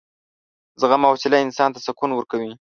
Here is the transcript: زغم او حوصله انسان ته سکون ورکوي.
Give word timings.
زغم 0.81 1.01
او 1.05 1.11
حوصله 1.13 1.37
انسان 1.45 1.69
ته 1.73 1.79
سکون 1.87 2.09
ورکوي. 2.13 2.51